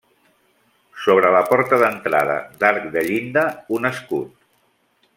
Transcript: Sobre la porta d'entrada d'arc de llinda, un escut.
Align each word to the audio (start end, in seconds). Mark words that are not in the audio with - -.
Sobre 1.03 1.33
la 1.35 1.41
porta 1.51 1.79
d'entrada 1.83 2.39
d'arc 2.65 2.91
de 2.97 3.07
llinda, 3.11 3.45
un 3.79 3.93
escut. 3.95 4.35